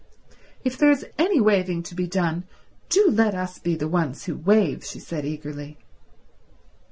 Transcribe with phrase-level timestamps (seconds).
[0.63, 2.45] "If there is any waiving to be done,
[2.89, 5.77] do let us be the ones who waive," she said eagerly.